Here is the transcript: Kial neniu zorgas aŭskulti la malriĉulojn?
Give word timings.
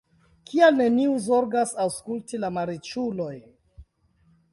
Kial 0.51 0.77
neniu 0.77 1.11
zorgas 1.25 1.73
aŭskulti 1.83 2.39
la 2.45 2.51
malriĉulojn? 2.57 3.45